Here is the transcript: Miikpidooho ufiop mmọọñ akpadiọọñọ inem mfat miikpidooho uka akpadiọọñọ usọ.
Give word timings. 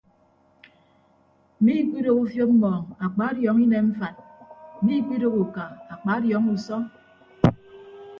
Miikpidooho 1.63 2.19
ufiop 2.25 2.49
mmọọñ 2.55 2.83
akpadiọọñọ 3.05 3.63
inem 3.65 3.85
mfat 3.89 4.15
miikpidooho 4.85 5.37
uka 5.45 5.63
akpadiọọñọ 5.93 6.49
usọ. 6.57 6.75